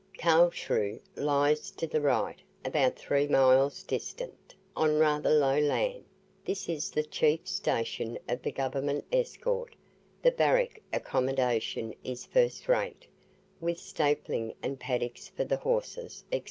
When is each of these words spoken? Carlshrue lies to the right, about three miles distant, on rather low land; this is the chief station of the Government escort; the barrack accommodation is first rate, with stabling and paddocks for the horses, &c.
Carlshrue 0.17 0.99
lies 1.15 1.69
to 1.69 1.85
the 1.85 2.01
right, 2.01 2.41
about 2.65 2.95
three 2.97 3.27
miles 3.27 3.83
distant, 3.83 4.55
on 4.75 4.97
rather 4.97 5.29
low 5.29 5.59
land; 5.59 6.03
this 6.43 6.67
is 6.67 6.89
the 6.89 7.03
chief 7.03 7.47
station 7.47 8.17
of 8.27 8.41
the 8.41 8.51
Government 8.51 9.05
escort; 9.11 9.75
the 10.23 10.31
barrack 10.31 10.81
accommodation 10.91 11.93
is 12.03 12.25
first 12.25 12.67
rate, 12.67 13.05
with 13.59 13.77
stabling 13.77 14.55
and 14.63 14.79
paddocks 14.79 15.27
for 15.27 15.43
the 15.43 15.57
horses, 15.57 16.23
&c. 16.33 16.39